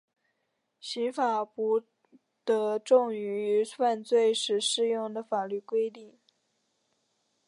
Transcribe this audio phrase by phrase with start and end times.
[0.79, 1.83] 刑罚不
[2.43, 6.17] 得重于犯罪时适用的法律规定。